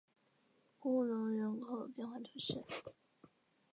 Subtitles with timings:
[0.79, 2.65] 库库龙人口变化图示